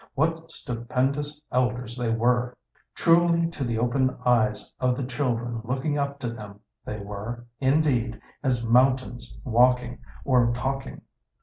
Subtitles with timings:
[0.15, 2.57] What stupendous elders they were!
[2.95, 8.19] Truly to the opened eyes of the children looking up to them they were, indeed,
[8.41, 11.03] as mountains walking or talking.